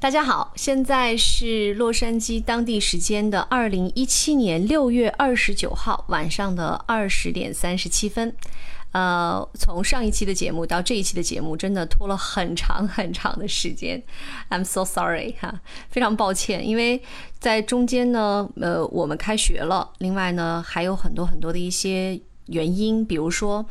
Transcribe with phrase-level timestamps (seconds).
[0.00, 8.34] 大家好，现在是洛杉矶当地时间的二零一七年六月二十九号晚上的二十点三十七分。
[8.92, 14.02] 呃，从上一期的节目到这一期的节目，真的拖了很长很长的时间。
[14.50, 17.02] I'm so sorry 哈，非常抱歉，因为
[17.38, 23.64] 在中间呢，呃，我们开学了，另外呢，还有很多很多的一些原因，比如说。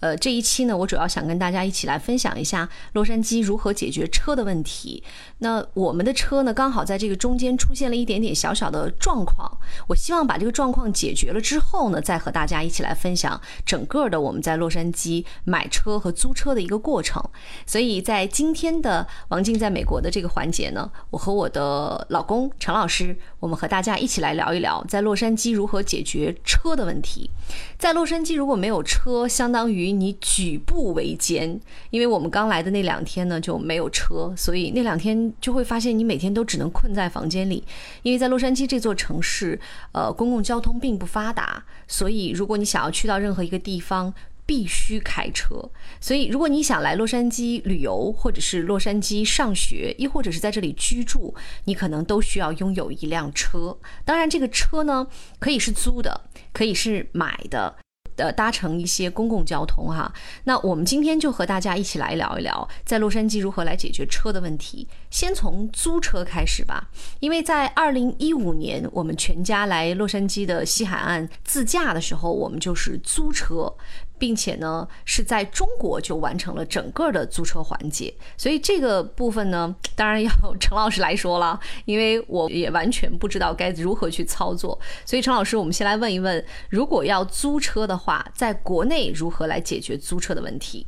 [0.00, 5.02] 呃，这一期呢，我主要想跟大家一起来分享一下洛杉矶如何解决车的问题。
[5.38, 9.58] 那我们的车呢，刚好在这个中间出现了一点点小小的状况。
[9.86, 17.22] 我希望把这个状况解决了之后呢，再和大家一起来分享整个的我们在洛杉矶买车和租车的一个过程。
[17.66, 27.30] 所以在今天的王静在美国的这个环节呢，我和我的老公陈老师，我们和大家一起来聊一聊在洛杉矶如何解决车的问题。
[27.78, 37.64] 在洛杉矶如果没有车，相当于你举步维艰，因为我们刚来的那两天呢就没有车，所以那两天就会发现你每天都只能困在房间里。
[38.02, 39.58] 因为在洛杉矶这座城市，
[39.92, 44.12] 呃，公共交通并不发达，所以如果你想要去到任何一个地方，
[44.46, 45.70] 必须开车。
[46.00, 51.32] 所以如果你想来洛杉矶旅游，或者是洛杉矶上学，亦或者是在这里居住，
[51.66, 53.78] 你可能都需要拥有一辆车。
[54.04, 55.06] 当然，这个车呢
[55.38, 57.76] 可以是租的，可以是买的。
[58.20, 60.12] 呃，搭乘一些公共交通哈。
[60.44, 64.86] 那我们今天就和大家一起来聊一聊，在洛杉矶如何来解决车的问题。
[65.10, 73.72] 先从租车开始吧，因为在二零一五年，我们全家来洛杉矶的西海岸自驾的时候，我们就是租车。
[74.20, 84.78] 并且呢，是在中国就完成了整个的租车环节，所以这个部分呢，当然要陈老师来说了，因为我也完全不知道该如何去操作。
[85.06, 90.86] 所以陈老师，我们先来问一问，如果要租车的话，在国内如何来解决租车的问题？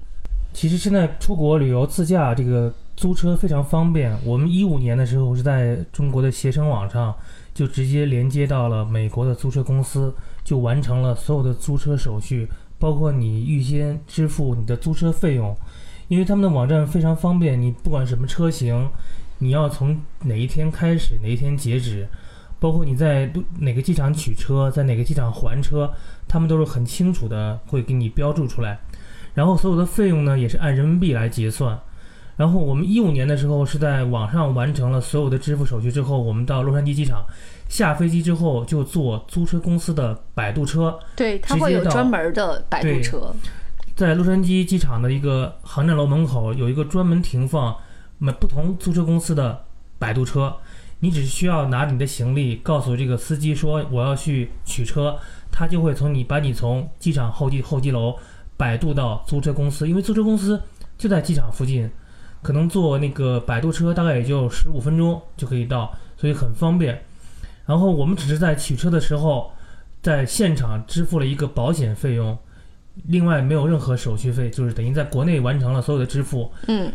[0.53, 4.15] 其实现在出国旅游自驾这个租车非常方便。
[4.23, 7.15] 我们一五年的时候是在中国的携程网上
[7.55, 12.47] 就直接连接到了美国的租车公司，就完成了所有的租车手续。
[12.83, 15.57] 包括你预先支付你的租车费用，
[16.09, 18.91] 因为他们的网站非常方便，你不管什么车型，
[19.39, 22.09] 你要从哪一天开始，哪一天截止，
[22.59, 25.95] 包括你在哪个机场取车，在哪个机场还车，
[26.27, 28.81] 他们都是很清楚的会给你标注出来。
[29.33, 31.79] 然后所有的费用呢，也是按人民币来结算。
[32.37, 37.25] 然后我们一五年的时候是在网上完成了所有的支付手续之后，我们到洛杉矶机场。
[37.69, 43.35] 下飞机之后就坐租车公司的摆渡车，对，它会有专门的摆渡车。
[43.97, 47.75] 在洛杉矶机场的一个航站楼门口有一个专门停放
[48.19, 49.65] 每不同租车公司的
[49.99, 50.55] 摆渡车，
[51.01, 55.17] 你只需要拿你的行李告诉这个司机说我要去取车，
[55.51, 58.15] 他就会从你把你从机场候机候机楼
[58.59, 60.61] 摆渡到租车公司，因为租车公司
[60.99, 61.91] 就在机场附近，
[62.43, 67.03] 可能坐那个摆渡车大概也就十五分钟就可以到，所以很方便。
[67.65, 69.53] 然后我们只是在取车的时候，
[70.03, 72.37] 在现场支付了一个保险费用，
[73.07, 76.53] 另外没有任何手续费，就是等于在国内完成了所有的支付。
[76.67, 76.93] 嗯，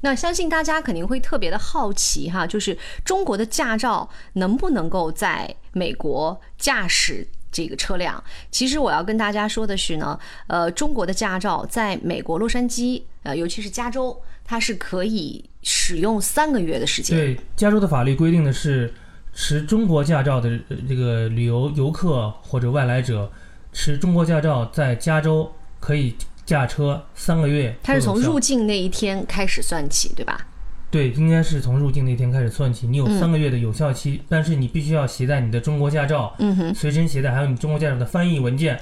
[0.00, 8.22] 那相信大家肯定会特别的好奇哈，就是中国的驾照能不能够在美国驾驶这个车辆？
[8.50, 10.18] 其实我要跟大家说的是呢，
[10.48, 17.18] 呃，中国的驾照在美国洛杉矶，呃，尤其是加州，它是可以使用三个月的时间。
[17.18, 18.92] 对，加州的法律规定的是。
[19.36, 20.48] 持中国驾照的
[20.88, 23.28] 这个旅游游客或者外来者，
[23.72, 25.50] 持中国驾照在加州
[25.80, 26.14] 可以
[26.46, 27.74] 驾车三个月。
[27.82, 30.46] 它是从入境那一天开始算起，对吧？
[30.88, 32.86] 对，应该是从入境那天开始算起。
[32.86, 38.80] 你有三个月的有效期，但是你必须要携带你的中国驾照，嗯哼，随身携带，还有你中国驾照的翻译文件。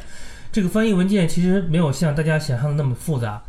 [0.53, 3.43] 这个翻译文件其实没有像大家想象的那么复杂。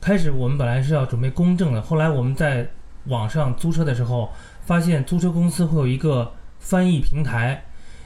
[0.00, 2.68] 开始我们本来是要准备公证的，后来我们在
[3.04, 4.30] 网上租车的时候，
[4.62, 6.32] 发现租车公司会有一个。
[6.60, 7.62] 翻译平台，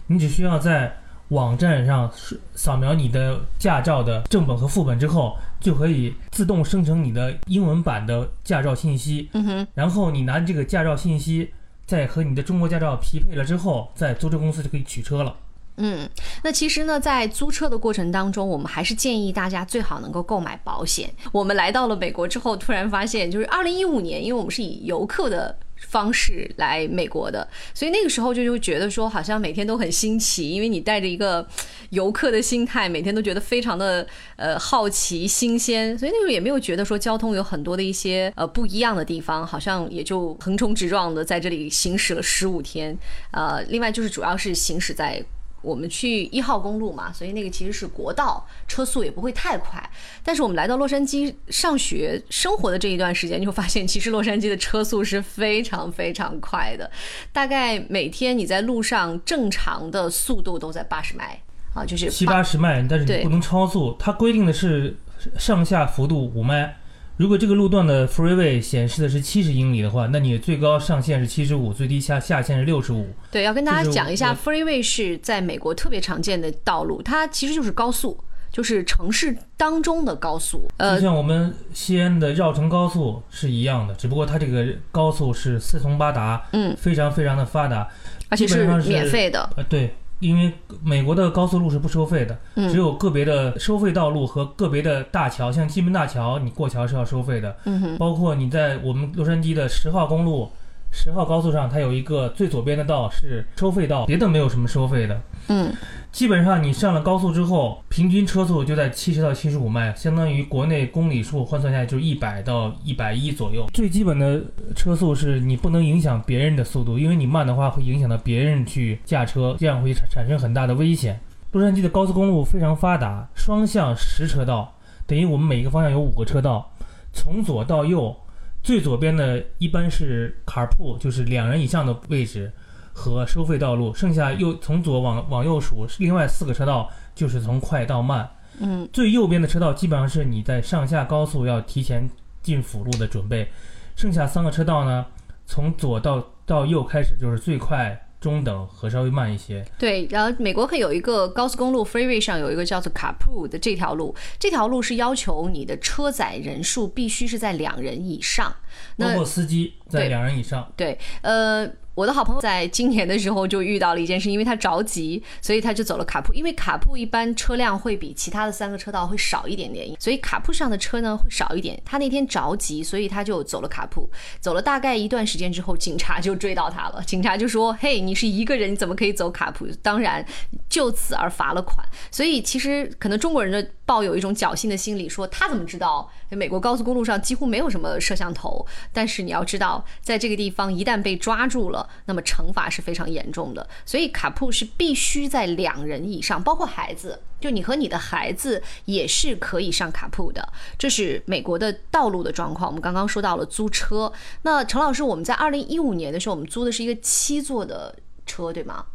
[0.08, 0.94] 你只需要在
[1.28, 2.08] 网站上
[2.54, 9.30] 扫描你的驾照的正本和副本之后，就可以自动生成你的英文版的驾照信息。
[9.32, 9.66] 嗯哼。
[9.72, 11.50] 然后你拿这个驾照信息，
[11.86, 15.34] 再和你的中国驾照匹配了之后，在租车公司就可以取车了。
[15.76, 16.08] 嗯，
[16.44, 21.12] 那其实呢，在租车的过程当中，我们还是建议大家最好能够购买保险。
[21.32, 25.58] 我们来到了美国之后，突然发现，就是二零一五年，因为我们是以游客的。
[25.88, 31.44] 方式来美国的，所以那个时候就就觉得说，好像每天都很新奇，因为你带着一个
[31.90, 42.96] 游客的心态，每天都觉得非常的呃好奇、新鲜，所以那时候也没有觉得说交通有很多的一些呃不一样的地方，好像也就横冲直撞的在这里行驶了十五天。
[43.32, 45.20] 呃，另外就是主要是行驶在
[45.62, 49.82] 我们去一号公路嘛，所以那个其实是国道，车速也不会太快。
[50.22, 56.90] 但是我们来到洛杉矶上学生活的这一段时间，就发现其实洛杉矶的车速是非常非常快的，
[57.32, 61.40] 大概每天你在路上正常的速度都在八十迈
[61.74, 63.96] 啊，就是七八十迈，但是你不能超速。
[63.98, 64.96] 它规定的是
[65.38, 66.76] 上下幅度五迈。
[67.16, 73.06] 如果这个路段的 freeway 显示的是七十英里的话，那你最高上限是七十五，最低下下限是六十五。
[73.30, 78.18] 对，要跟大家讲一下，freeway 是在美国特别常见的道路，它其实就是高速，
[78.50, 80.66] 就是城市当中的高速。
[80.78, 87.86] 呃就，像我们西安的绕城高速是一样的，只不过它这个高速是四通八达，嗯，非常非常的发达。
[88.30, 89.50] 而且是免费的。
[89.56, 90.52] 呃，对，因为
[90.82, 97.56] 美国的高速路是不收费的，嗯只有个别的收费道路和个别的大桥，像金门大桥，你过桥是要收费的。
[97.64, 100.48] 嗯，包括你在我们洛杉矶的十号公路、
[100.92, 105.20] 十号高速上，它有一个最左边的道是收费道，别的没有什么收费的。
[105.48, 105.72] 嗯，
[106.12, 113.66] 基本上你上了高速之后，平均车速就在七十到七十五迈，相当于国内公里数换算下来就是一百到一百一左右。
[113.72, 114.40] 最基本的
[114.76, 121.18] 车速是你不能影响别人的速度，因为你慢的话会影响到别人去驾车，这样会产产生很大的危险。
[121.52, 124.72] 洛杉矶的高速公路非常发达，双向十车道，
[125.06, 126.70] 等于我们每一个方向有五个车道，
[127.12, 128.14] 从左到右，
[128.62, 132.52] 最左边的一般是 carpool，就是两人以上的位置
[132.92, 138.28] 和收费道路，剩下右从左往往右数，另外四个车道就是从快到慢。
[138.60, 142.08] 嗯，最右边的车道基本上是你在上下高速要提前
[142.42, 143.50] 进辅路的准备，
[143.96, 145.06] 剩下三个车道呢，
[145.46, 149.62] 从左到到右开始就是最快、中等和稍微慢一些。
[149.78, 150.06] 对。
[150.10, 158.54] 然后美国可有一个高速公路 freeway 上有一个叫做 Carpool 的这条路，这条路是要求你的车载人数必须是在两人以上。
[158.96, 160.72] 那包括司机在两人以上。
[160.76, 161.68] 对，呃，
[162.02, 166.34] 我的好朋友在今年的时候就遇到了一件事，因为他着急，所以他就走了卡铺。
[166.34, 171.80] 因为卡铺一般车辆会比其他的三个车道会少一点点，所以卡铺上的车呢会少一点。
[171.84, 174.10] 他那天着急，所以他就走了卡铺。
[174.40, 177.00] 走了大概一段时间之后，警察就追到他了。
[177.06, 180.26] 警察就说：“嘿，你是一个人，你怎么可以走卡铺？”当然，
[180.68, 181.86] 就此而罚了款。
[182.10, 188.66] 所以其实可能中国人的抱有一种侥幸的心理，说他怎么知道美国高速公路上几乎没有什么摄像头？
[188.92, 193.66] 但是你要知道，在这个地方一旦被抓住了，那么惩罚是非常严重的。
[193.84, 200.46] 所以卡铺是必须在两人以上，包括孩子，就你和你的孩子也是可以上卡铺的。
[200.78, 202.68] 这是美国的道路的状况。
[202.68, 204.12] 我们刚刚说到了租车，
[204.42, 207.94] 那陈老师，我们在二零一五年的时候，我们租的是一个七座的
[208.24, 208.86] 车，对吗？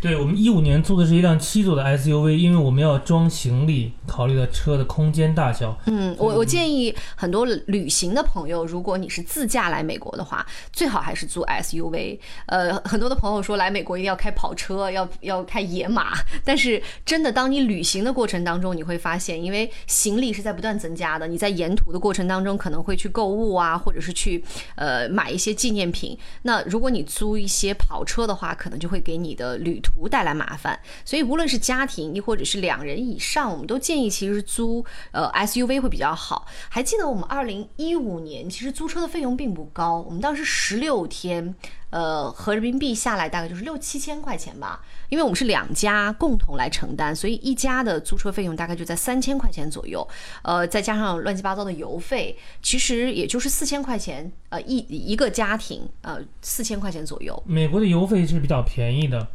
[0.00, 5.76] 对我们一五年租的是一辆七座的 SUV，因为我们要装行李，考虑到车的空间大小。
[5.86, 12.18] 嗯，我我建议很多旅行的朋友，如果你是自驾来美国的话，最好还是租 SUV。
[12.46, 16.12] 呃，很多的朋友说来美国一定要开跑车，要要开野马，
[16.44, 24.44] 但是真的，当你旅行的过程当中，你会发现，因为行李是在不断增加的，你在沿途的过程当中可能会去购物啊，或者是去
[24.76, 26.16] 呃买一些纪念品。
[26.42, 30.78] 那如果你租一些跑车的话，可能就会给你的旅途带来麻烦。
[31.04, 36.46] 所以无论是家庭，亦或者是两人以上，我们都建议其实租呃 SUV 会比较好。
[36.68, 41.54] 还记得我们二零一五年其实租车的费用并不高，我们当时十六天，
[41.90, 44.80] 呃，合人民币下来大概就是六七千块钱吧。
[45.08, 50.06] 因为我们是两家共同来承担，所以一家的租车费用大概就在三千块钱左右，
[50.42, 57.42] 呃，再加上乱七八糟的油费，其实也就是四千块钱，呃，一一个家庭，呃，四千块钱左右。
[57.46, 59.26] 美国的油费是比较便宜的，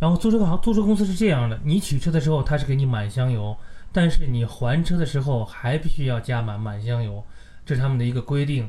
[0.00, 3.56] 然后租车行租车公司是这样的：你取车的时候，他是给你满箱油，
[3.92, 7.22] 但是你还车的时候还必须要加满满箱油，
[7.64, 8.68] 这是他们的一个规定。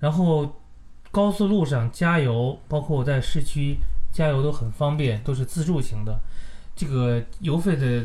[0.00, 0.56] 然后
[1.12, 3.76] 高速路上加油，包括在市区
[4.12, 6.18] 加油都很方便，都是自助型的，
[6.74, 8.04] 这个油费的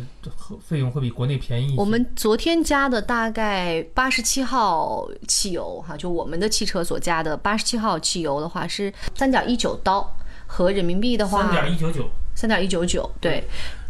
[0.61, 1.75] 费用会比国内便宜。
[1.77, 10.15] 我们昨天加的大概八十七号汽油哈，就我们的汽车所加的八十七号汽油的话是三点一九刀，
[10.45, 12.07] 和人民币的话三点一九九，
[12.37, 13.43] 三点一九九，对。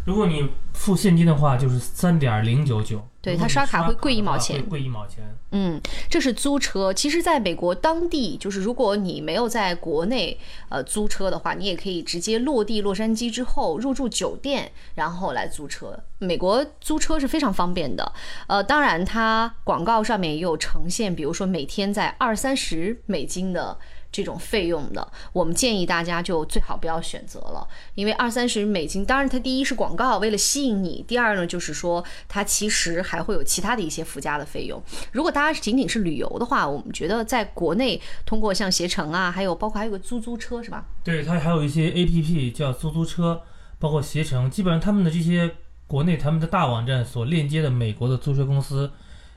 [0.06, 3.06] 如果你付现金的话，就是三点零九九。
[3.20, 5.22] 对它刷卡会贵一毛钱贵一毛钱。
[5.50, 5.78] 嗯，
[6.08, 6.90] 这是租车。
[6.94, 10.38] 其实，在美国当地，就是如果你没有在国内
[10.70, 16.02] 呃租车的话，你也可以直接落地洛杉矶之后入住酒店，然后来租车。
[16.16, 18.10] 美国租车是非常方便的。
[18.46, 23.76] 呃，当然，它广告上面也有呈现，比如说每天在二三十美金的。
[24.10, 34.82] 这种费用的，我们建议大家就最好不要选择了，因为二三十美金，当然它第一是广告，为了吸引你；第二呢，就是说它其实还会有其他的一些附加的费用。
[35.12, 40.86] 如果大家仅仅是旅游的话，我们觉得在国内通过像携程啊，还有包括还有个租租车是吧？
[41.04, 43.42] 对，它还有一些 A P P 叫租租车，
[43.78, 45.54] 包括携程，基本上他们的这些
[45.86, 48.90] 国内他们的大网站所链接的美国的租车公司，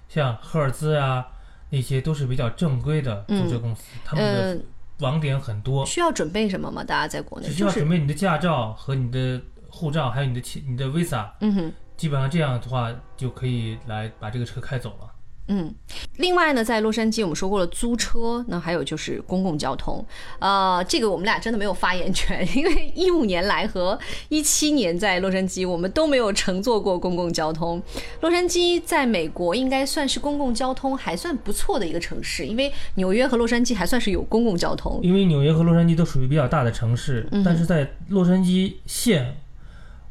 [0.09, 1.27] 像赫尔兹啊，
[1.71, 4.65] 那些都是比较正规的租车公司，他们的嗯，
[4.99, 6.83] 网点很多，需要准备什么吗？
[6.83, 11.73] 大家在国内只需要准备你的驾照和你的护照，还有你的签、你的 Visa，嗯哼。
[11.97, 15.11] 基本上这样的话就可以来把这个车开走了。
[15.47, 15.73] 嗯，
[16.17, 20.05] 另外呢，在洛杉矶我们说过了租车，那还有就是公共交通，
[20.39, 27.81] 呃，这个我们俩真的没有发言权，因为一五年来和一七年在洛杉矶，我们都没有乘坐过公共交通。
[28.21, 35.01] 洛杉矶在美国应该算是公共交通还算不错的一个城市，因为纽约和洛杉矶还算是有公共交通。
[35.03, 39.35] 因为纽约和洛杉矶都属于比较大的城市，嗯但是在洛杉矶县，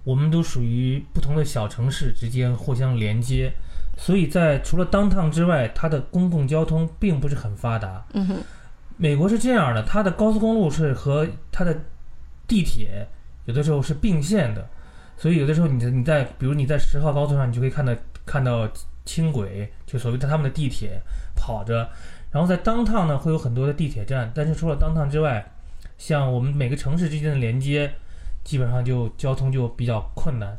[0.04, 3.54] 我们都属于不同的小城市之间互相连接，
[4.02, 8.02] 所以在除了 downtown 之外，它的公共交通并不是很发达。
[8.14, 8.36] 嗯哼，
[8.96, 11.78] 美国是这样的，它的高速公路是和它的
[12.48, 13.06] 地铁
[13.44, 14.66] 有的时候是并线的，
[15.18, 18.66] 所以有的时候你在你在比如你在十号高速上，你就可以看到看到
[19.04, 20.98] 轻轨，就所谓的他们的地铁
[21.36, 21.86] 跑着，
[22.30, 25.44] 然后在 downtown 呢会有很多的地铁站，但是除了 downtown 之外，
[25.98, 27.92] 像我们每个城市之间的连接，
[28.44, 30.56] 基本上就交通就比较困难。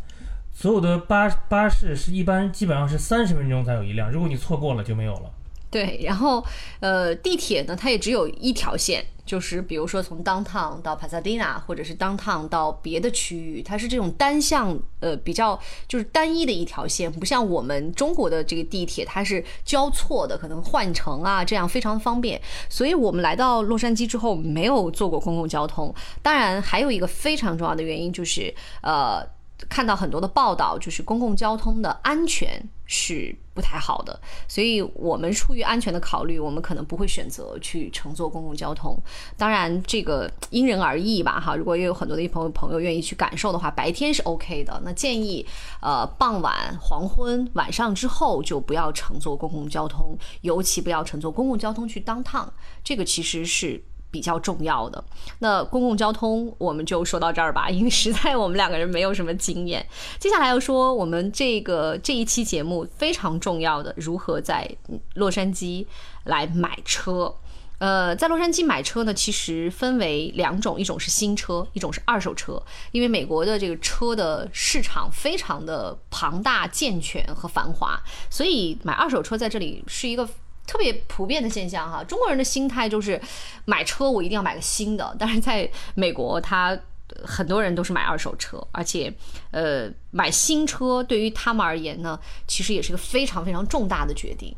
[0.61, 5.31] 所有的巴巴士是一般基本上是三十分钟才有一辆，如果你错过了就没有了。
[5.71, 6.45] 对，然后
[6.81, 22.39] 呃，地铁呢，它也只有一条线，就是比如说从 downtown 到 Pasadena，或者是 downtown 到别的区域，它是这种单向呃比较就是单一的一条线，不像我们中国的这个地铁，它是交错的，可能换乘啊，这样非常方便。
[22.69, 25.91] 所以我们来到洛杉矶之后，没有坐过公共交通。
[26.21, 28.53] 当然，还有一个非常重要的原因就是
[28.83, 29.27] 呃。
[29.69, 38.97] 看到很多的报道，就是公共交通的安全是不太好的，所以我们出于安全的考虑，我们可能不会选择去乘坐公共交通。
[39.37, 41.55] 当然，这个因人而异吧，哈。
[41.55, 44.81] 如果也有很多的朋友朋友愿意去感受的话，白天是 OK 的。
[44.83, 45.45] 那建议，
[45.81, 52.51] 呃，傍晚、黄昏、晚上之后就不要乘坐公共交通，尤其不要乘坐公共交通去当趟。
[52.83, 53.83] 这个其实是。
[54.11, 55.01] 比较重要的
[55.39, 59.87] 那公共交通，我们就说到这儿吧，因为实在我们两个人没有什么经验。
[60.19, 64.69] 接下来要说我们这个这一期节目非常重要的，如何在
[65.15, 65.85] 洛杉矶
[66.25, 67.33] 来买车。
[67.79, 72.61] 呃，在洛杉矶买车呢，其实分为两种，一种是新车，一种是二手车。
[72.91, 77.99] 因为美国的这个车的市场非常的庞大、健全和繁华，
[78.29, 80.27] 所以买二手车在这里是一个。
[80.71, 83.19] 特别普遍的现象哈，中国人的心态就是
[83.65, 86.79] 买车我一定要买个新的，但是在美国，他
[87.25, 89.13] 很多人都是买二手车，而且
[89.51, 94.55] 呃买新车对于他们而言呢，其实也是个非常非常重大的决定。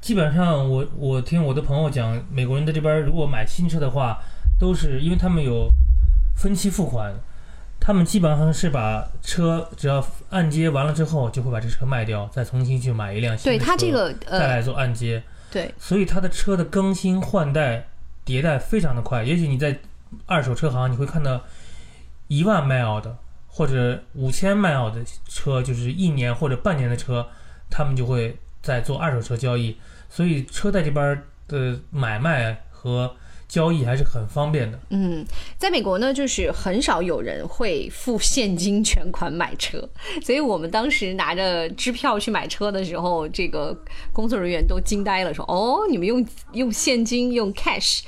[0.00, 4.18] 基本上我我听我的朋友讲，美国人在这边如果买新车的话，
[4.58, 5.68] 都是因为他们有
[6.34, 7.12] 分期付款，
[7.78, 15.22] 他们基本上是把车只要按揭完了之后，就会把这车卖掉，再重新去买一辆新的车，对他这个呃，再来做按揭。
[15.52, 17.86] 对所以它的车的更新换代、
[18.24, 19.22] 迭代非常的快。
[19.22, 19.78] 也许你在
[20.26, 21.44] 二手车行你会看到
[22.28, 23.16] 一万 mile 的
[23.46, 27.28] 或者五千 mile 的车，就是一年或者半年的车，
[27.68, 29.76] 他们就会在做二手车交易。
[30.08, 33.14] 所以车在这边的买卖和
[33.52, 34.80] 交易还是很方便的。
[34.88, 35.22] 嗯，
[35.58, 39.86] 在美国呢，就是很少有人会付现金全款买车，
[40.24, 43.76] 所以我们当时拿着支票去买车的时候，这个
[44.10, 48.00] 工作人员都惊呆了，说：“哦，你们用用现金用 cash。”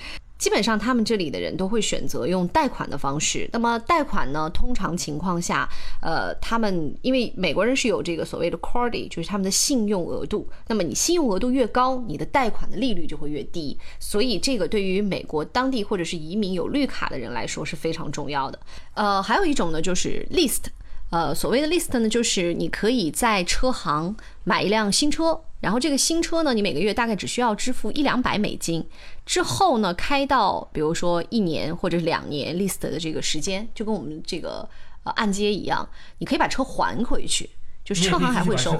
[0.44, 3.48] 基本上，他们这里的人都会选择用贷款的方式。
[3.50, 5.66] 那么，贷款呢，通常情况下，
[6.02, 10.46] 呃，他们因为美国人是有这个所谓的 credit，就是他们的信用额度。
[10.68, 13.78] 那么，你信用额度越高，你的贷款的利率就会越低。
[13.98, 18.60] 所以，这个对于美国当地或者是移民有绿卡的人来说是非常重要的。
[18.92, 20.64] 呃，还有一种呢，就是 list。
[21.08, 28.84] 呃，所谓的 list 呢，就是你可以在车行买一辆新车，然后这个新车呢，你每个月大概只需要支付一两百美金，
[29.26, 34.68] 之后呢，开到比如说一年或者两年 list 的这个时间，就跟我们这个
[35.04, 35.88] 呃按揭一样，
[36.18, 37.48] 你可以把车还回去，
[37.84, 38.78] 就是车行还会收。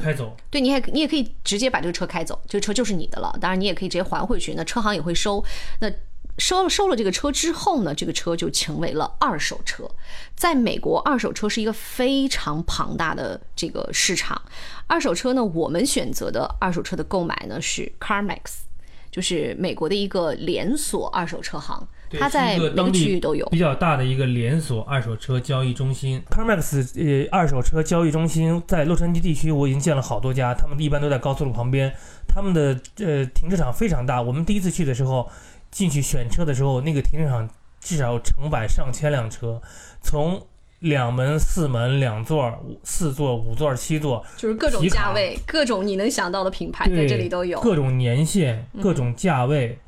[0.51, 3.37] 对，你还你也可以直接把这个车开走，这个车就是你的了。
[3.41, 5.43] 当然，你也可以直接还回去，那车行也会收。
[5.81, 5.91] 那
[6.37, 9.89] 收了收了这个车之后呢，这个车就成为了二手车。
[10.35, 14.43] 在美国，二手车是一个非常庞大的这个市场。
[14.89, 18.64] 二手车呢，我们选择的二手车的购买呢是 CarMax，
[19.15, 21.87] 就是美国的一个连锁二手车行，
[22.19, 23.47] 它在每个区域都有。
[23.51, 26.21] 比较大的一个连锁二手车交易中心。
[26.29, 31.95] CarMax 呃二手车交易中心在洛杉矶地区我已经见了好多家，他们一般都在高速路旁边，
[32.27, 34.21] 他们的呃停车场非常大。
[34.21, 35.31] 我们第一次去的时候，
[35.71, 39.63] 进去选车的时候，那个停车场至少成百上千辆车，
[40.03, 40.45] 从
[40.85, 47.59] 两门、四门、两座、五四座、五座、七座，就是各种价位，各种你能想到的品牌在，这里都有。
[47.61, 49.79] 各种年限、各种价位、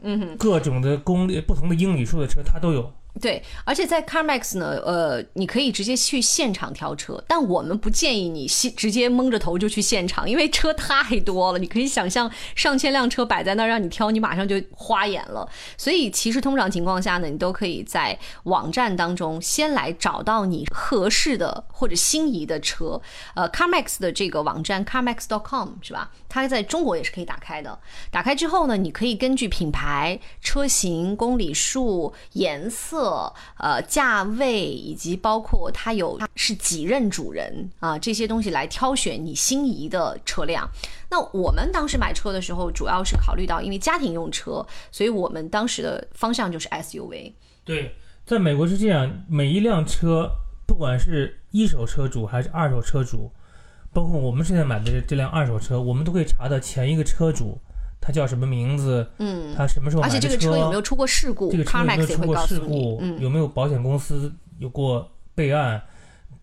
[0.00, 0.36] 嗯哼。
[0.38, 2.90] 各种的公里、不同的英里数的车，它都有。
[3.18, 15.48] 对，而且在 CarMax 呢，呃，你可以直接去现场挑车，但我们不建议你现直接蒙着头就去现场，因为车太多了，你可以想象上千辆车摆在那儿让你挑，你马上就花眼了。
[15.78, 23.00] 所以其实通常情况下呢，你都可以在网站当中先来找到你合适的或者心仪的车。
[23.34, 26.10] 呃，CarMax 的这个网站 CarMax.com 是吧？
[26.28, 27.78] 它在中国也是可以打开的。
[28.10, 33.05] 打开之后呢，你可以根据品牌、车型、公里数、颜色。
[33.58, 40.68] 呃，价位以及包括它有它是几任主人啊、这些东西来挑选你心仪的车辆。
[41.08, 47.32] 那我们当时买车的时候，主要是考虑到因为家庭用车，所以我们当时的方向就是 SUV。
[47.64, 47.94] 对，
[48.24, 50.30] 在美国是这样，每一辆车，
[50.66, 53.30] 不管是一手车主还是二手车主，
[53.92, 57.58] 包括我们现在买的这这辆二手车，我们都会查到前一个车主
[58.00, 61.50] 他叫什么名字，嗯，他什么时候买而且的这个车有没有出过事故？
[61.50, 65.82] 这个车有没有出过事故，，嗯，有没有保险公司有过备案，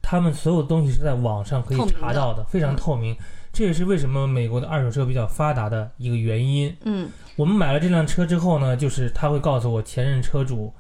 [0.02, 3.16] 他们所有东西是在网上可以查到的，非常嗯透明。
[3.54, 6.76] 这也是为什么美国的二手车比较发达的一个原因。
[6.86, 10.74] 嗯，我们买了这辆车之后呢，就是他会告诉我前任车主，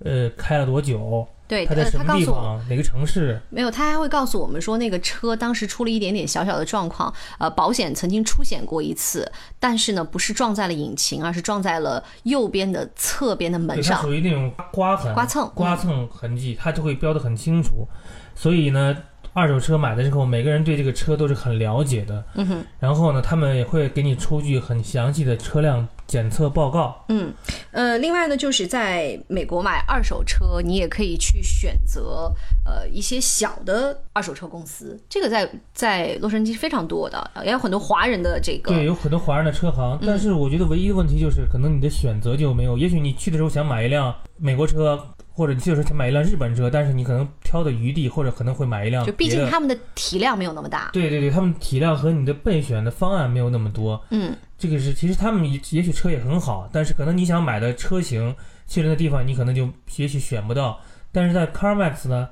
[0.00, 2.36] 呃，开了多久，对，呃，他在什么他告诉我。
[2.36, 3.40] 地方，哪个城市。
[3.50, 14.00] 没有，他还会告诉我们说，那个车当时出了一点点小小的状况，呃，保险曾经出险过一次，但是呢，不是撞在了引擎，而是撞在了右边的侧边的门上。
[14.02, 17.86] 属于那种刮痕、刮蹭刮蹭痕迹，它就会标的很清楚。
[18.34, 18.96] 所以呢，
[19.32, 22.24] 二手车买的时候，每个人对这个车都是很了解的。
[22.34, 27.04] 嗯哼，然后呢，他们也会给你出具很详细的车辆检测报告。
[27.08, 27.32] 嗯，
[27.72, 32.32] 呃，另外呢，就是在美国买二手车，你也可以去选择
[32.64, 42.78] 呃一些小的二手车公司，这个在在洛杉矶非常多的，呃也有很多华人的这个对，有很多华人的车行，嗯但是我觉得唯一的问题就是，可能你的选择就没有。
[42.78, 45.02] 也许你去的时候想买一辆美国车，
[45.36, 49.28] 或者你就是想买一辆日本车，但是你可能挑的余地，或者可能会买一辆就毕。
[49.28, 50.88] 竟他们的体量没有那么大。
[50.94, 54.02] 对对对，他们体量和你的备选的方案没有那么多。
[54.08, 58.34] 嗯，这个是其实他们也也许车也很好，但是可能你想买的车型
[58.66, 60.80] 去了那地方，你可能就也许选不到。
[61.12, 62.30] 但是在 CarMax 呢，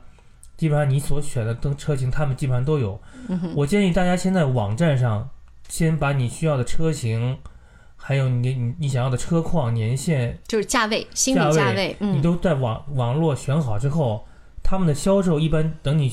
[0.56, 2.98] 基本上你所选的灯车型，他们基本上都有。
[3.28, 5.28] 嗯，我建议大家先在网站上
[5.68, 7.36] 先把你需要的车型，
[8.06, 14.22] 还有你你你想要的车况、年限，就是价位，心价位理价位，嗯，你都在网网络选好之后，
[14.62, 16.12] 他们的销售一般等你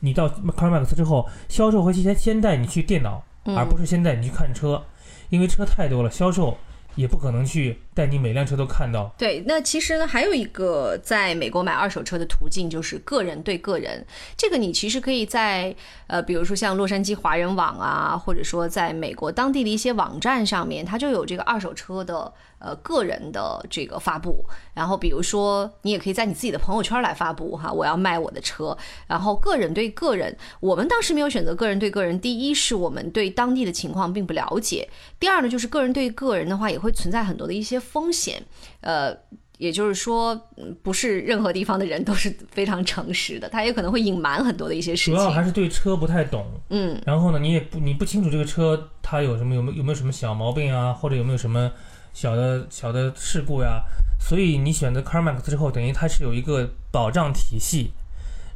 [0.00, 3.56] 你到 CarMax 之后，销售会先先带你去电脑，嗯。
[3.56, 4.82] 而不是先带你去看车，
[5.28, 6.58] 因为车太多了，销售
[6.96, 9.12] 也不可能去带你每辆车都看到。
[9.18, 14.04] 对，那其实呢，还有一个在美国买二手车的途径，就是个人对个人。
[14.36, 15.74] 这个你其实可以在
[16.06, 24.44] 呃，比如说像洛杉矶华人网啊，或者说在美国当地的一些网站上面，它就有这个二手车的呃个人的这个发布。
[24.74, 28.76] 然后比如说，你也可以在你自己的朋友圈来发布哈，我要卖我的车。
[29.06, 32.18] 然后个人对个人，我们当时没有选择个人对个人。
[32.20, 38.42] 第一是我们对当地的情况并不了解，第二呢就是个人对个人的话也会存在很多的一些风险。
[38.82, 39.16] 呃，
[39.58, 45.44] 也就是说，嗯不是任何地方的人都是非常诚实的，他也可能会隐瞒很多的一些事情主要还。
[45.44, 51.70] 是对车不太懂，嗯，然后呢，你也不你不清楚这个车它有什么有没有有没有什么小毛病啊，或者有没有什么
[52.12, 53.82] 小的小的事故呀、
[54.18, 57.90] 所以你选择 CarMax 之后，等于它是有一个保障体系。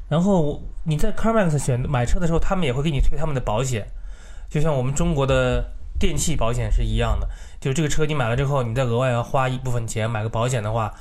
[0.08, 3.86] 然后你在 CarMax 选买车的时候，他们也会给你推他们的保险，
[4.48, 5.64] 就像我们中国的
[5.98, 7.28] 电器保险是一样的。
[7.60, 10.94] 就是这个车你买了之后，你再额外要花一部分钱买个保险的话，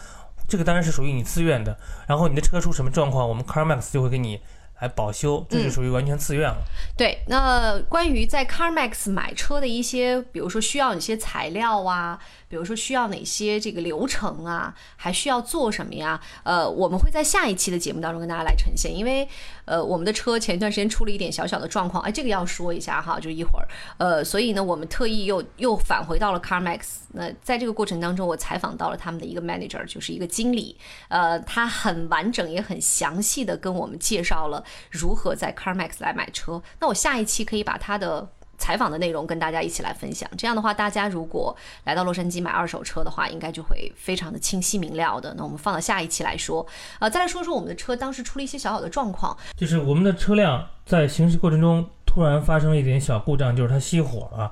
[0.48, 1.78] 这个当然是属于你自愿的。
[2.08, 4.40] 然后你的车出什么状况，我们 CarMax 就会给你
[4.84, 6.58] 来保修，这就属于完全自愿了。
[6.98, 7.18] 对。
[7.28, 12.20] 那关于在 CarMax 买车的一些，比如说需要哪些材料啊，
[12.50, 16.20] 比如说需要哪些这个流程啊，还需要做什么呀？
[16.44, 19.26] 呃，我们会在下一期的节目当中跟大家来呈现，因为
[19.64, 23.68] 呃，我们的车前一段时间出了一点小小的状况，哎，这个要说一下哈，就一会儿，
[23.98, 27.03] 呃，所以呢，我们特意又又返回到了 CarMax。
[27.14, 36.62] 那在这个过程当中，我采访到了他们的一个 manager，就是一个经理，呃，他很完整也很详细的跟我们介绍了如何在 CarMax 来买车。
[36.80, 38.28] 那我下一期可以把他的。
[38.56, 45.34] 采访的内容跟大家一起来分享，这样的话，大家如果来到洛杉矶买二手车的话，应该就会非常的清晰明了的。
[45.36, 46.66] 那我们放到下一期来说，
[47.00, 54.50] 呃，再来说说我们的车当时出了一些小小的状况，就是我们的车辆在行驶过程中突然发生了一点小故障，就是它熄火了。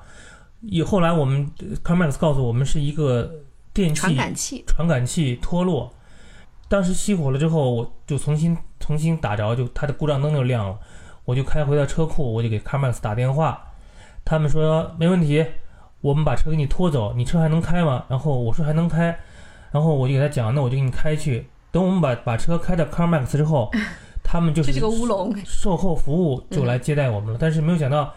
[0.62, 3.30] 以后来我们呃 CarMax 告诉我们是一个
[3.72, 5.92] 电器传感器，传感器脱落。
[6.68, 10.78] 当时熄火了之后，我就重新重新打着，就它的故障灯就亮了，
[11.24, 13.62] 我就开回到车库，我就给 CarMax 打电话，
[14.24, 15.44] 他们说没问题，
[16.00, 18.04] 我们把车给你拖走，你车还能开吗？
[18.08, 19.18] 然后我说还能开，
[19.70, 21.46] 然后我就给他讲，那我就给你开去。
[21.70, 23.70] 等我们把把车开到 CarMax 之后，
[24.24, 28.14] 他们就这是是个乌龙，售后服务就来接待我们了，但是没有想到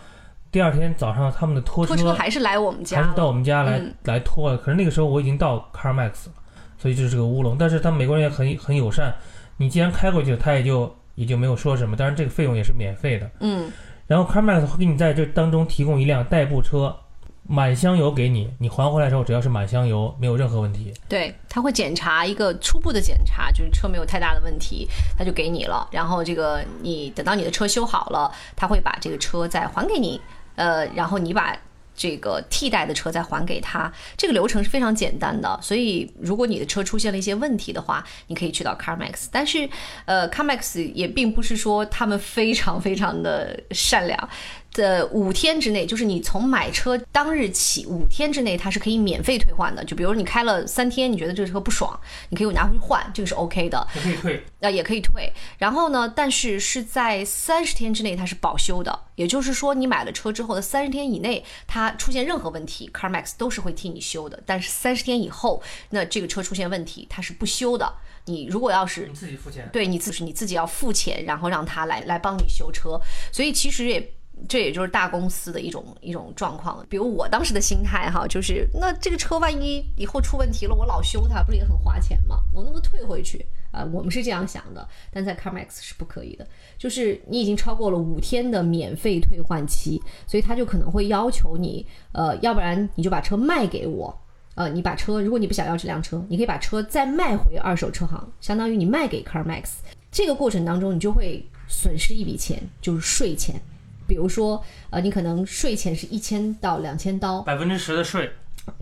[0.56, 3.28] 第二天早上他们的拖拖车还是来我们家还是到。
[3.28, 4.58] 我们家来、嗯来拖了。
[4.58, 6.34] 可是那个时候我已经到 CarMax 了，
[6.78, 7.58] 所以就是个乌龙。
[7.58, 9.14] 但是他们美国人也很很友善，
[9.58, 11.98] 你既然开过去了，他也就也就没有说什么。
[11.98, 13.30] 当然这个费用也是免费的。
[13.42, 13.70] 嗯，
[14.08, 16.96] 然后 CarMax 会给你在这当中提供一辆代步车，
[17.44, 20.94] 满箱油给你，你还回来之后只要是满箱油，没有任何问题。
[21.10, 24.88] 对，他会检查一个初步的检查，就是车没有太大的问题，
[25.18, 25.86] 他就给你了。
[25.92, 30.22] 然后这个你等到你的车修好了，他会把这个车再还给你，
[30.56, 31.56] 呃，然后你把。
[31.98, 35.58] 这个替代的车再还给他，这个流程是非常简单的。
[35.62, 39.28] 所以，如果你的车出现了一些问题的话，你可以去到 CarMax。
[39.32, 39.70] 但是，
[40.04, 44.30] 呃，CarMax 也并不是说他们非常非常的善良。
[44.76, 49.84] 的五天之内，就是你从买车当日起五天之内，它是可以免费退换的。
[49.84, 51.98] 就比如你开了三天，你觉得这个车不爽，
[52.30, 53.88] 你可以拿回去换，这个是 OK 的。
[53.96, 54.46] 也可以退。
[54.60, 55.32] 呃，也可以退。
[55.58, 64.42] 然后呢，但是是在三十天之内它是保修的，也就是说你买了车之后的三十天以内，它出现任何问题，CarMax 都是会替你修的。
[64.46, 67.92] 但是三十天以后，那这个车出现问题，它是不修的。
[68.26, 69.70] 你如果要是你自己付钱。
[69.72, 73.00] 对你自是你自己要付钱，然后让他来来帮你修车，
[73.32, 74.12] 所以其实也。
[74.48, 76.86] 这也就是大公司的一种一种状况。
[76.90, 82.40] 比如我当时的心态哈，就是那这个车万一以后出问题了，我老修它，不是也很花钱吗？
[82.54, 94.18] 我能不能退回去啊、我们是这样想的， 但在 CarMax 是不可以的，就是你已经超过了五天的免费退换期，所以他就可能会要求你，呃，要不然你就把车卖给我。
[94.54, 99.66] 呃，你把车，如果你不想要这辆车，你可以把车再卖回二手车行，相当于你卖给 CarMax。
[100.10, 103.60] 这个过程当中，你就会损失一笔钱，就是税钱。
[104.08, 108.30] 比如说，呃，你可能税前是一千到两千刀，百分之十的税，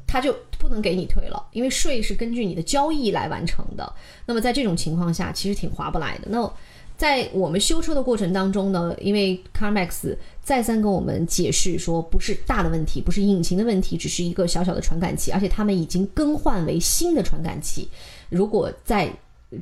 [0.06, 3.94] 他就不能给你退了，因为税是根据你的交易来完成的。
[4.26, 6.28] 那么在这种情况下，其实挺划不来的。
[6.30, 6.52] 那
[6.96, 17.90] 在我们修车的过程当中呢，因为 CarMax 再三跟我们解释说，不是大的问题，不是引擎的问题，只是一个小小的传感器，而且他们已经更换为新的传感器。
[18.30, 19.12] 如果在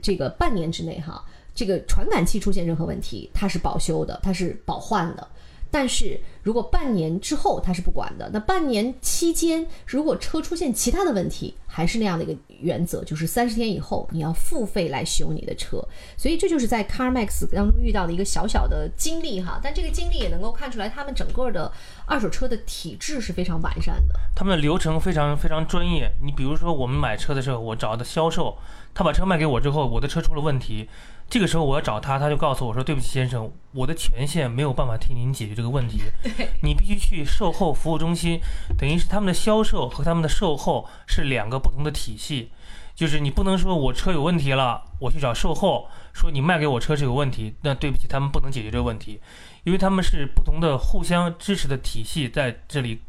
[0.02, 1.24] 这个半年之内哈，
[1.56, 5.28] 这个传感器出现任何问题，它是保修的，它是保换的。
[5.72, 15.82] 但是如果半年之后它是不管的，那半年期间如果车出现其他的问题，还是那样的一个原则，就是三十天以后你要付费来修你的车。
[16.18, 21.72] 所以这就是在 CarMax 当中遇到的一个小小的经历哈，但这个经历也能够看出来他们整个的
[22.06, 24.20] 二手车的体制是非常完善的。
[24.36, 26.12] 他们的流程非常非常专业。
[26.22, 28.58] 你比如说，我们买车的时候，我找的销售，
[28.94, 30.90] 他把车卖给我之后，我的车出了问题，
[31.32, 36.02] 这个时候我要找他，他就告诉我说：“对不起，先生，我的权限没有办法替您解决这个问题，
[36.62, 38.38] 你必须去售后服务中心。”
[38.78, 42.52] 等于是他们的销售和他们的售后是两个不同的体系。
[42.94, 49.22] 就是你不能说我车有问题了，我去找售后说你卖给我车是有问题，那对不起，他们不能解决这个问题，
[49.64, 53.00] 因为他们是不同的互相支持的体系在这里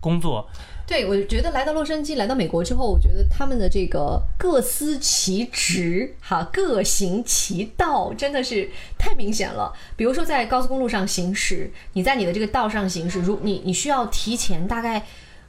[0.00, 0.50] 工作。
[0.90, 9.72] 对，我觉得来到洛杉矶，来到美国之后，我觉得他们的这个各司其职，哈，各行其道，真的是太明显了。
[9.94, 15.06] 比如说在高速公路上行驶，你在你的这个道上行驶，如你你需要提前大概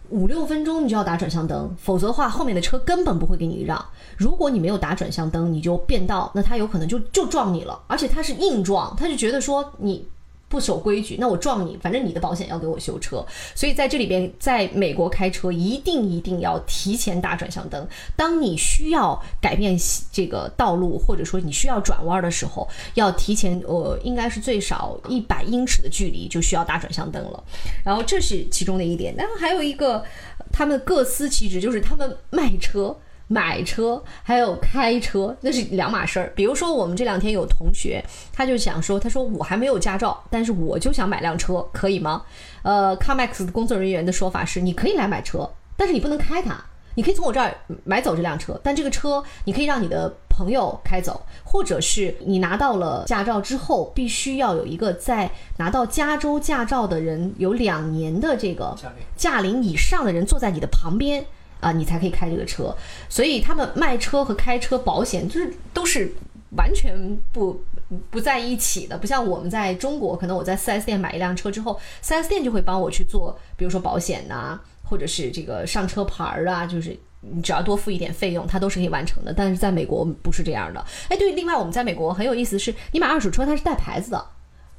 [0.09, 3.83] 五六分钟，你就要打转向灯，否则的话，后面的车根本不会给你让。
[4.17, 10.07] 如果你没有打转向灯，你就变道，那他有可能就就撞你了，而且他是硬撞，他就觉得说你。
[10.51, 17.87] 不守规矩，那我撞你，反正你的保险要给我修车，所以在这里边，在美国开车一定一定要提前打转向灯。
[18.17, 19.77] 当你需要改变
[20.11, 27.43] 这个道路，或者说你需要转弯的时候，要提前呃，应该是最少一百英尺的距离就需要打转向灯了。
[27.85, 30.03] 然后这是其中的一点，然后还有一个，
[30.51, 32.93] 他们各司其职，就是他们卖车。
[33.31, 36.33] 买车还有开车那是两码事儿。
[36.35, 42.23] 比如说，我们这两天有同学，他就想说，他说我还没有驾照，但是我就想买辆车，可以吗？
[42.63, 46.61] 呃，CarMax 的工作人员的说法是，你可以来买车，但是你不能开它，
[46.95, 58.75] 你可以从我这儿买走这辆车，但这个车你可以让你的朋友开走，或者是你拿到了驾照之后，必须要有一个在拿到加州驾照的人有两年的这个
[59.15, 61.25] 驾龄以上的人坐在你的旁边。
[61.61, 62.75] 啊，你才可以开这个车，
[63.07, 66.11] 所以他们卖车和开车保险就是都是
[66.57, 67.63] 完全不
[68.09, 79.31] 不在一起的，不像我们在中国，可能我在 4S 店买一辆车之后，4S 店就会帮我去做，比如说保险呐、或者是这个上车牌儿啊，就是你只要多付一点费用，它都是可以完成的。
[79.31, 80.83] 但是在美国不是这样的。
[81.09, 84.25] 哎，对，另外我们在美国很有意思是，你买二手车它是带牌子的，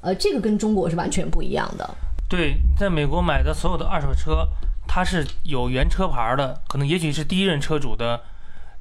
[0.01, 1.89] 呃，这个跟中国是完全不一样的。
[2.29, 4.49] 对，在美国买的所有的二手车，
[4.87, 8.21] 它是有原车牌的，可能也许是第一任车主的，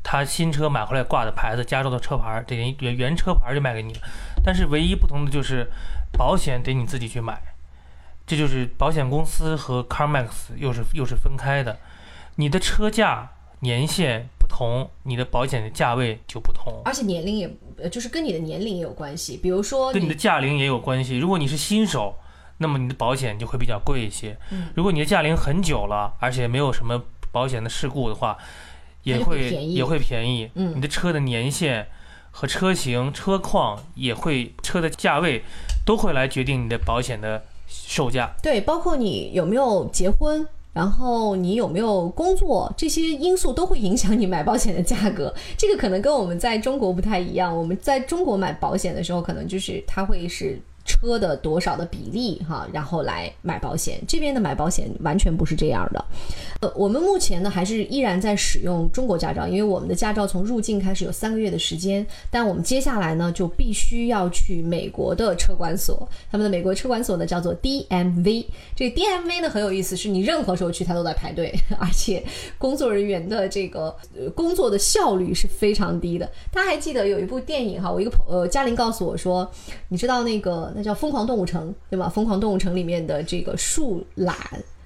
[0.03, 3.99] 他新车买回来挂的牌子，加州的车牌，这原原车牌就卖给你了。
[4.43, 5.71] 但是唯一不同的就是
[6.11, 7.41] 保险得你自己去买，
[8.25, 11.77] 这就是保险公司和 CarMax 又是又是分开的，
[12.35, 19.37] 你的车价年限不同，你的保险的价位就不同，而且年龄也呃就是跟你的年龄也有关系。
[19.37, 21.17] 比如说跟你的驾龄也有关系。
[21.19, 22.17] 如果你是新手，
[22.62, 24.38] 那么你的保险就会比较贵一些。
[24.52, 28.38] 嗯如果你的驾龄很久了，而且没有什么保险的事故的话，
[29.04, 30.50] 也会会也会便宜。
[30.54, 31.88] 嗯你的车的年限
[32.30, 35.43] 和车型、车况也会，车的价位
[35.84, 38.32] 都会来决定你的保险的售价。
[38.43, 45.34] 对，包括你有没有结婚，然后你有没有工作，这些因素都会影响你买保险的价格。
[45.58, 47.58] 这个可能跟我们在中国不太一样。
[47.58, 50.62] 我们在中国买保险的时候，可能就是它会是。
[50.85, 53.99] 车的多少的比例哈，然后来买保险。
[54.07, 56.05] 这边的买保险完全不是这样的。
[56.61, 68.45] 呃，我们目前呢还是依然在使用中国驾照，因为我们的驾照从入境开始有三个月的时间，但我们接下来呢就必须要去美国的车管所，他们的美国车管所呢叫做 DMV。
[68.75, 72.23] 这 DMV 呢很有意思，是你任何时候去它都在排队，而且
[72.57, 76.29] 工作人员的这个呃工作的效率是非常低的。
[76.51, 79.49] 大家还记得有一部电影哈，我一个朋呃嘉玲告诉我说，
[79.89, 82.07] 你知道那个那叫《疯狂动物城》对吧？
[82.10, 84.36] 《疯狂动物城》里面的这个树懒。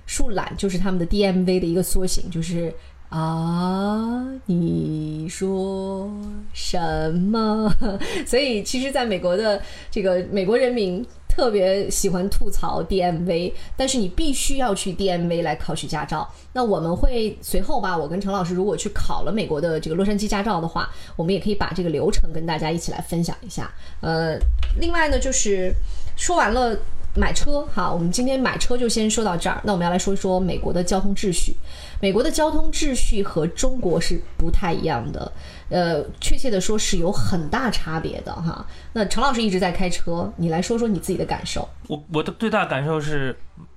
[0.06, 2.72] 树懒就是他们的 DMV 的一个缩写，就是
[3.10, 6.08] 啊，你说
[6.54, 7.74] 什么？
[8.26, 11.04] 所以其实，在美国的这个美国人民
[11.36, 16.26] 特别喜欢吐槽 DMV，但是你必须要去 DMV 来考取驾照。
[16.54, 23.70] 那我们会随后吧，我跟陈老师如果去考了美国的这个洛杉矶驾照的话，我们也可以把这个流程跟大家一起来分享一下。
[24.00, 24.38] 呃，
[24.80, 25.74] 另外呢，就是
[26.16, 26.78] 说完了。
[27.16, 29.62] 买车，哈，我们今天买车就先说到这儿。
[29.64, 31.56] 那我们要来说一说美国的交通秩序。
[32.02, 35.32] 美国的交通秩序和中国是不太一样的，
[35.70, 38.66] 呃，确切的说是有很大差别的哈。
[38.94, 41.68] 那陈老师一直在开车，你来说说你自己的感受。
[41.88, 43.36] 我我的最大感受是，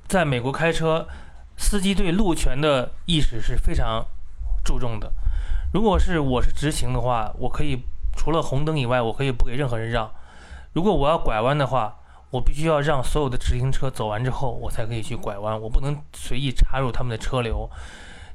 [0.08, 1.06] 在美国开车，
[1.56, 4.04] 司机对路权的意识是非常
[4.64, 5.10] 注重的。
[5.72, 7.80] 如果是我是直行的话，我可以
[8.16, 10.10] 除了红灯以外，我可以不给任何人让。
[10.72, 11.96] 如果我要拐弯的话，
[12.30, 17.68] 我必须要让所有的直行车走完之后，我才可以去拐弯，我不能随意插入他们的车流。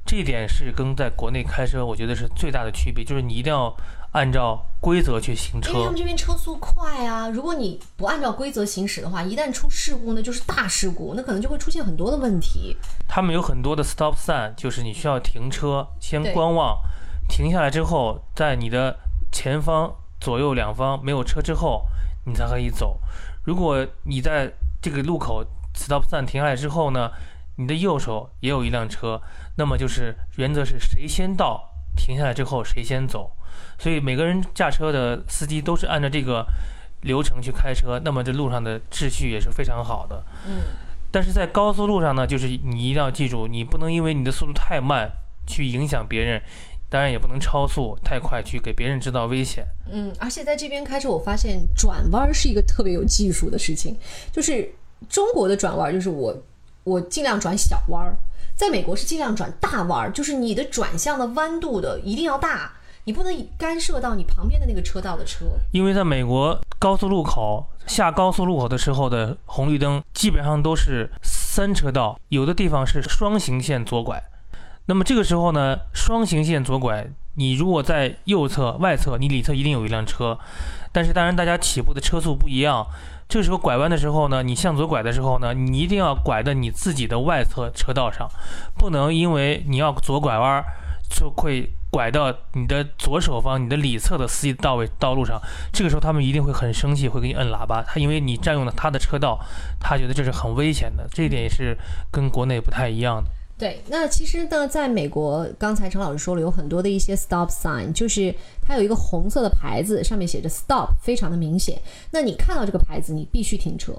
[0.06, 3.74] 这一点是跟在国内开车，我觉得是最大的区别，就是你一定要
[4.12, 5.70] 按照规则去行车。
[5.70, 12.76] 因为他们这边车速快啊，如果你不按照规则行驶的话，一旦出事故，那就是大事故，那可能就会出现很多的问题。
[13.08, 16.78] 他们有很多的 stop sign，就是你需要停车，先观望，
[17.26, 18.94] 停下来之后，在你的
[19.32, 21.86] 前方、左右两方没有车之后，
[22.26, 23.00] 你才可以走。
[23.44, 24.52] 如果你在
[24.82, 27.10] 这个路口 stop sign 停下来之后呢，
[27.56, 29.20] 你的右手也有一辆车，
[29.56, 33.30] 那么就是原则是谁先到，停下来之后谁先走。
[33.78, 36.46] 所以每个人驾车的司机都是按照这个
[37.02, 40.24] 流程去开车，那么这路上的秩序也是非常好的。
[40.46, 40.62] 嗯，
[41.10, 45.10] 但是在高速路上呢，就是你一定要记住，你不能因为你的速度太慢
[45.46, 46.42] 去影响别人，
[46.94, 49.66] 当然也不能超速太快去给别人制造危险。
[49.90, 53.98] 嗯，而且在这边开车，我发现转弯是一个特别有技术的事情。
[54.30, 54.72] 就是
[55.08, 56.32] 中国的转弯，就是我
[56.84, 58.14] 我尽量转小弯儿，
[58.54, 62.72] 在美国是尽量转大弯儿，就是你的转向的弯度的一定要大，
[63.06, 65.46] 你不能干涉到你旁边的那个车道的车。
[65.72, 74.22] 因为在美国高速路口下高速路口的时候的红绿灯基本上都是三车道，有的地方是双行线左拐。
[74.86, 80.38] 那么这个时候呢，双行线左拐，你如果在右侧外侧，你里侧一定有一辆车，
[80.92, 82.86] 但是当然大家起步的车速不一样。
[83.26, 88.28] 这个时候拐弯的时候呢，你向左拐的时候呢，你一定要拐到你自己的外侧车道上，
[88.76, 90.62] 不能因为你要左拐弯
[91.08, 95.40] 就会拐到你的左手方、你的里侧的司机道位道路上。
[95.72, 97.82] 这个时候他们一定会很生气，会给你摁喇叭。
[97.82, 99.40] 他因为你占用了他的车道，
[99.80, 101.08] 他觉得这是很危险的。
[101.10, 101.74] 这一点也是
[102.12, 103.30] 跟国内不太一样的。
[103.64, 111.80] 对，那其实呢，在美国，刚才陈老师说了，有很多的一些 stop sign，就是它有一个红色的牌子，上面写着 stop，非常的明显。
[112.10, 113.94] 那你看到这个牌子，你必须停车，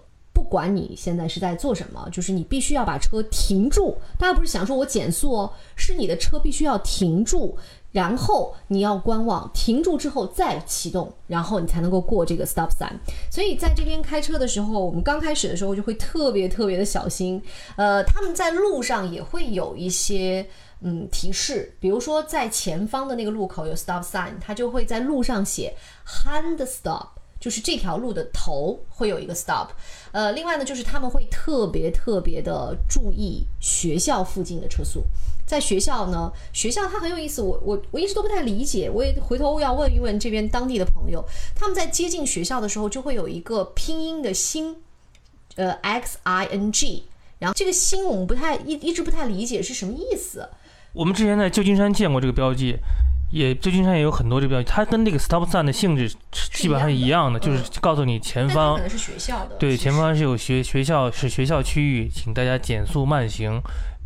[0.46, 3.98] 不管你现在是在做什么，就是你必须要把车停住。
[4.20, 7.58] 大家不是想说我减速哦，是你的车必须要停住，
[7.92, 12.94] 然后你要观望，停住之后再启动，然后你才能够过这个 stop sign。
[13.32, 17.42] 所以在这边开车的时候，我们刚开始的时候就会特别特别的小心。
[17.76, 20.48] 呃，他们在路上也会有一些
[20.82, 27.08] 嗯提示，比如说在前方的那个路口有 stop sign，它就会在路上写 hand stop。
[27.40, 29.68] 就是这条路的头会有一个 stop，
[30.12, 35.04] 呃，另外呢，就是他们会特别特别的注意学校附近的车速。
[35.46, 44.78] 在学校呢，学校它很有意思，我我我一直都不太理解，我也回头要问一问这边当地的朋友，他们在接近学校的时候就会有一个拼音的星，
[45.56, 47.04] 呃，X I N G，
[47.38, 50.50] 然后这个星我们不太一一直不太理解是什么意思。
[50.94, 52.78] 我们之前在旧金山见过这个标记。
[53.36, 56.10] 也旧金山也有很多这标记，它跟那个 stop sign 的性质
[56.54, 63.62] 基本上是一样的，就是告诉你前方，可能是学校的，对，前方是有学学校是学校区域，请大家减速慢行。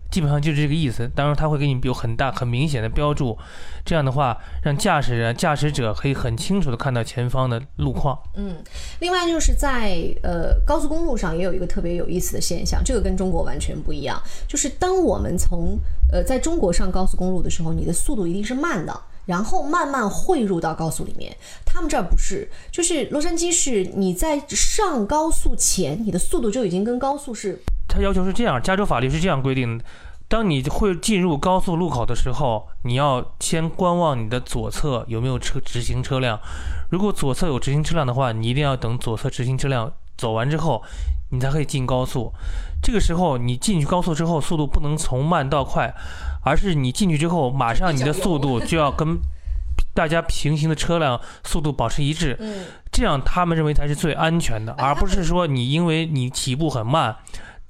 [0.10, 3.38] 基本上就是这个意思，当然它会给你有很大、很明显的标注，
[3.86, 8.18] 这样的话让驾驶人、驾驶者可以很清楚的看到前方的路况。
[8.34, 8.56] 嗯，
[9.02, 15.78] 另外就是在呃高速公路上也有一个特别有意思的现象，这个跟中国完全不一样，就是当我们从
[16.12, 21.36] 呃在中国上高速公路的时候，你的速度一定是慢的，然后慢慢汇入到高速里面。
[21.66, 27.60] 他们这儿不是，就是洛杉矶是你在上高速前，你的速度就已经跟高速是。
[27.88, 29.84] 它要求是这样，加州法律是这样规定的：
[30.28, 36.40] 当你会进入高速路口的时候，你要先观望你的左侧有没有车直行车辆。
[36.92, 40.84] 如果左侧有直行车辆的话，你一定要等左侧直行车辆走完之后，
[41.32, 42.32] 你才可以进高速。
[42.82, 45.94] 这个时候你进去高速之后，速度不能从慢到快，
[46.44, 49.18] 而是你进去之后，马上你的 速度就要跟
[49.94, 52.38] 大家平行的车辆速度保持一致。
[52.92, 57.16] 这样他们认为才是最安全的，而不是说你因为你起步很慢。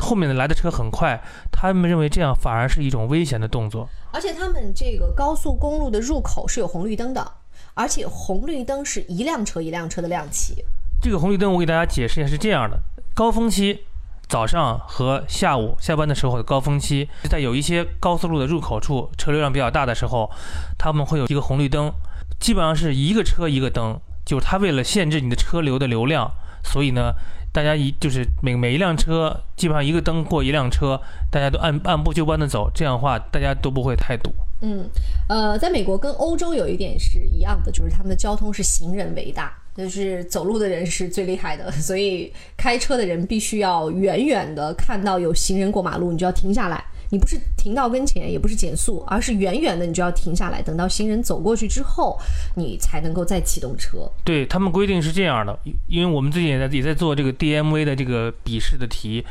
[0.02, 3.90] 后面的来的车很快，他们认为这样反而是一种危险的动作。
[4.14, 7.32] 而且他们这个高速公路的入口是有红绿灯的，
[7.74, 10.64] 而且红绿灯是一辆车一辆车的亮起。
[11.02, 12.80] 这个红绿灯我给大家解释一下，是这样的：
[13.14, 13.84] 高峰期，
[14.30, 20.30] 早上和下午下班的时候的高峰期，在有一些高速路的入口处，车流量比较大的时候，
[20.78, 21.92] 他们会有一个红绿灯，
[22.40, 26.32] 基本上是一个车一个灯，就是它为了限制你的车流的流量，
[26.64, 27.14] 所以呢。
[27.52, 34.32] 大家一就是每每一辆车基本上一个灯过一辆车，大家都按按部就班的走，这样的话大家都不会太堵。
[34.62, 34.88] 嗯，
[35.28, 46.84] 呃，在美国跟欧洲有一点是一样的，就是他们的交通是行人为大，就是走路的人是最厉害的，所以开车的人必须要远远的看到有行人过马路，你就要停下来。
[47.12, 52.16] 你不是停到跟前，也不是减速，而是远远的，你就要停下来，等到行人走过去之后，
[52.56, 54.08] 你才能够再启动车。
[54.24, 59.26] 对他们规定是这样的，因为我们最近也在也在做这个 DMV 的这个笔试的题。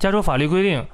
[0.00, 0.84] 加州法律规定，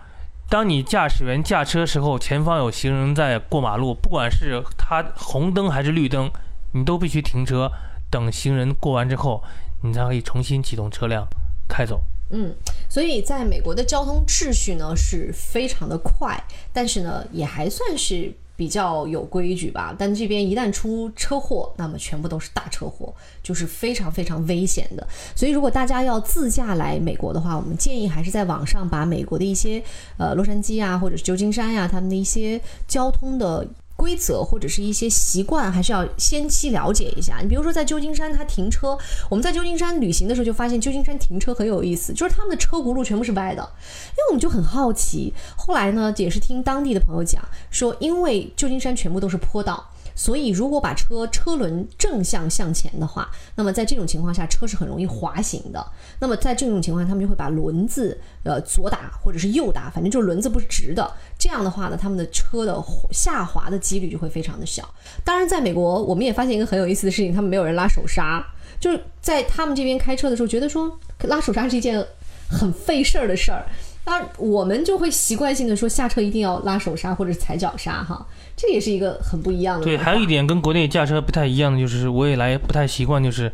[0.51, 6.31] 当你驾驶员驾车时候，前方有行人在过马路，不管是他红灯还是绿灯，
[6.73, 7.73] 你都必须停车，
[8.15, 9.43] 等行人过完之后，
[9.83, 11.27] 你才可以重新启动车辆
[11.69, 12.01] 开走。
[12.31, 12.55] 嗯，
[12.89, 16.41] 所以在美国的交通秩序呢是非常的快，
[16.73, 19.93] 但是呢也还算是比较有规矩吧。
[19.99, 25.05] 但这边一旦出车祸，那么全部都是大车祸，就是非常非常危险的。
[25.35, 29.83] 所以如果大家要自驾来美国的话，我们建议还是在网上把美国的一些
[30.19, 33.67] 呃洛杉矶啊或者是旧金山呀他们的一些交通的。
[34.05, 37.39] 规则或者是一些习惯，还是要先期了解一下。
[37.41, 38.99] 你比如说，在旧金山，它停车，
[39.31, 43.63] 我们在旧金山旅行的时候就发现，旧金山停车很有意思，就是他们的车轱辘全部是歪的。
[43.63, 49.83] 因为我们就很好奇，后来呢，也是听当地的朋友讲说，因为旧金山全部都是坡道。
[50.15, 55.85] 所以，如果把车车轮正向向前的话，那么在这种情况下，车是很容易滑行的。
[56.21, 61.13] 那么在这种情况下，他们就会把轮子呃左打或者是右打，反正就是轮子不是直的。
[61.39, 64.89] 这样的话呢，他们的车的下滑的几率就会非常的小。
[65.25, 68.45] 当然，在美国，我们也发现一个很有意思的事情，他们没有人拉手刹，
[68.79, 72.05] 就是在他们这边开车的时候，觉得说拉手刹是一件
[72.49, 73.67] 很费事儿的事儿。
[74.07, 78.27] 那我们就会习惯性的说下车一定要拉手刹或者踩脚刹哈。
[78.57, 79.85] 这也是一个很不一样的。
[79.85, 83.53] 对，还有一点跟国内驾车不太一样的，就是我也来不太习惯，就是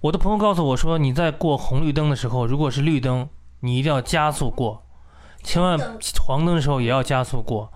[0.00, 3.28] 我的朋友告诉我说，你在过红绿灯的时候，如果是绿灯，
[3.60, 4.82] 你一定要加速过，
[5.44, 5.78] 千万
[6.26, 7.72] 黄灯的时候也要加速过，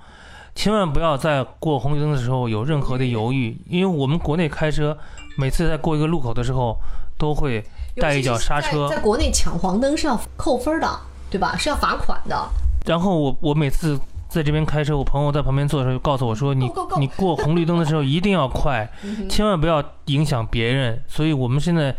[0.55, 4.99] 千万不要在过红绿灯的时候有任何的犹豫，因为我们国内开车，
[5.37, 6.77] 每次在过一个路口的时候，
[7.17, 7.65] 都会
[7.97, 8.89] 带一脚刹车。
[8.89, 11.01] 在国内抢黄灯是要扣分的，
[11.31, 11.57] 对吧？
[11.57, 12.37] 是要罚款的。
[12.85, 13.97] 然后我我每次。
[14.33, 16.67] 在这边开车，我朋友在旁边坐的时候就告诉我说：“你
[16.99, 18.91] 你过红绿灯的时候一定要快，
[19.29, 21.95] 千万不要影响别人。”所以我们现在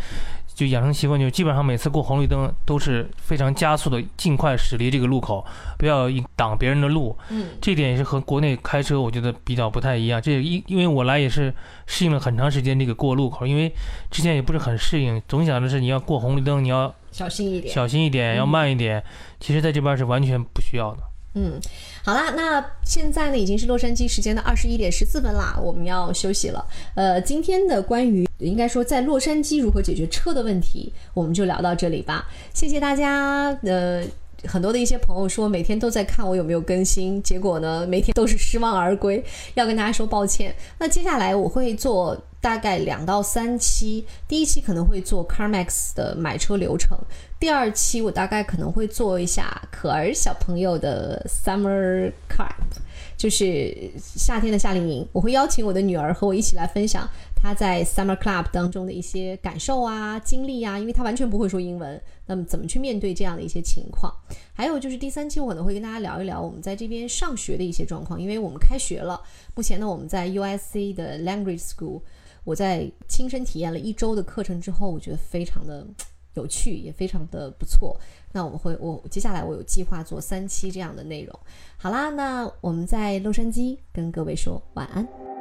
[0.56, 5.46] 就养成习惯，就基本上每次过红绿灯都是非常加速的，尽快驶离这个路口，
[5.78, 7.16] 不要挡别人的路。
[7.30, 10.20] 嗯，这点也是和国内开车我觉得比较不太一样。
[10.20, 11.54] 这因因为我来也是
[11.86, 13.72] 适应了很长时间这个过路口，因为
[14.10, 19.04] 之前也不是很适应，总想着是你要过红绿灯，你要小心一点，小心一点，要慢一点。
[19.40, 21.04] 其实在这边是完全不需要的。
[21.36, 21.60] 嗯，
[22.04, 26.66] 好啦，那现在呢已经是洛杉矶时间的二十一点十四分啦，我们要休息了。
[26.96, 32.28] 呃，今天的关于应该说在洛杉矶如何解决车的问题，我们就聊到这里吧。
[32.54, 33.58] 谢谢大家。
[33.64, 34.04] 呃。
[34.46, 39.24] 很多的一些朋友说每天都在看我有没有更新，结果呢每天都是失望而归，
[39.54, 40.54] 要跟大家说抱歉。
[40.78, 46.98] 那接下来我会做大概两到三期，第一期可能会做 CarMax 的买车流程，
[47.44, 52.72] 第二期我大概可能会做一下可儿小朋友的 Summer Camp，
[53.18, 57.06] 就是夏天的夏令营，我会邀请我的女儿和我一起来分享。
[57.36, 64.10] 她在 Summer Club 当中的一些感受啊、经历啊，因为她完全不会说英文，那么怎么去面对这样的一些情况？
[64.54, 69.22] 还有就是第三期我可能会跟大家聊一聊我们在这边上学的一些状况，因为我们开学了。
[69.54, 72.04] 目前呢，我们在 USC 的 Language School，
[72.46, 75.86] 我在亲身体验了一周的课程之后，我觉得非常的
[76.34, 78.00] 有趣，也非常的不错。
[78.32, 81.40] 那我们会，我接下来我有计划做三期这样的内容。
[81.78, 85.33] 好啦，那我们在洛杉矶跟各位说晚安。